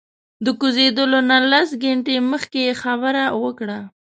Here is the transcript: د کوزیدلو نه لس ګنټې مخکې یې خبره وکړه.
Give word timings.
د 0.45 0.47
کوزیدلو 0.59 1.19
نه 1.29 1.37
لس 1.51 1.69
ګنټې 1.83 2.15
مخکې 2.31 2.59
یې 2.67 2.73
خبره 2.83 3.23
وکړه. 3.43 3.79